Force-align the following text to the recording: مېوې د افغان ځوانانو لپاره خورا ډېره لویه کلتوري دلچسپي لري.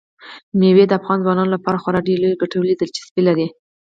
مېوې 0.59 0.85
د 0.87 0.91
افغان 0.99 1.19
ځوانانو 1.25 1.53
لپاره 1.55 1.81
خورا 1.83 1.99
ډېره 2.07 2.21
لویه 2.23 2.39
کلتوري 2.41 2.73
دلچسپي 2.77 3.21
لري. 3.29 3.47